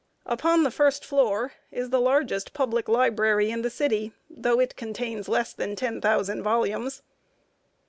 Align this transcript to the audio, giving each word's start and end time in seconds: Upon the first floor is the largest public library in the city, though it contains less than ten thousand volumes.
Upon 0.25 0.63
the 0.63 0.71
first 0.71 1.05
floor 1.05 1.53
is 1.69 1.91
the 1.91 2.01
largest 2.01 2.53
public 2.55 2.89
library 2.89 3.51
in 3.51 3.61
the 3.61 3.69
city, 3.69 4.13
though 4.31 4.59
it 4.59 4.75
contains 4.75 5.29
less 5.29 5.53
than 5.53 5.75
ten 5.75 6.01
thousand 6.01 6.41
volumes. 6.41 7.03